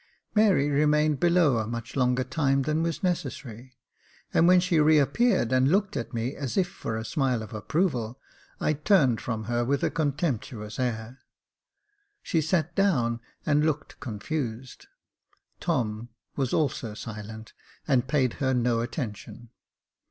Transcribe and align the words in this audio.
Mary 0.33 0.67
remained 0.67 1.19
below 1.19 1.59
a 1.59 1.67
much 1.67 1.95
longer 1.95 2.23
time 2.23 2.63
than 2.63 2.81
was 2.81 3.03
necessary, 3.03 3.77
and 4.33 4.47
when 4.47 4.59
she 4.59 4.79
re 4.79 4.97
appeared 4.97 5.51
and 5.51 5.67
looked 5.71 5.95
at 5.95 6.11
me, 6.11 6.35
as 6.35 6.57
if 6.57 6.67
for 6.67 6.97
a 6.97 7.05
smile 7.05 7.43
of 7.43 7.53
approval, 7.53 8.19
I 8.59 8.73
turned 8.73 9.21
from 9.21 9.43
her 9.43 9.63
with 9.63 9.83
a 9.83 9.91
contemptuous 9.91 10.79
air. 10.79 11.19
She 12.23 12.41
sat 12.41 12.73
down 12.75 13.19
and 13.45 13.63
looked 13.63 13.99
confused. 13.99 14.87
Tom 15.59 16.09
was 16.35 16.51
also 16.51 16.95
silent, 16.95 17.53
and 17.87 18.07
paid 18.07 18.33
her 18.41 18.55
no 18.55 18.79
attention. 18.81 19.49